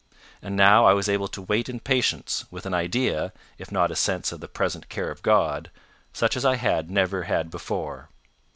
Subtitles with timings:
[0.41, 3.95] And now I was able to wait in patience, with an idea, if not a
[3.95, 5.69] sense of the present care of God,
[6.11, 8.09] such as I had never had before.